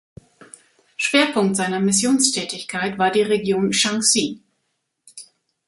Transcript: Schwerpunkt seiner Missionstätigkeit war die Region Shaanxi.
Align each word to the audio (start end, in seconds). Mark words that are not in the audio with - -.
Schwerpunkt 0.97 1.55
seiner 1.55 1.79
Missionstätigkeit 1.79 2.97
war 2.97 3.11
die 3.11 3.21
Region 3.21 3.71
Shaanxi. 3.71 4.41